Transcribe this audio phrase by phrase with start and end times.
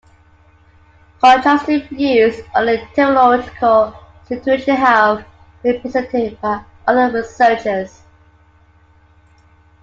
[1.19, 3.95] Contrasting views on the typological
[4.27, 5.23] situation have
[5.61, 8.01] been presented by other researchers.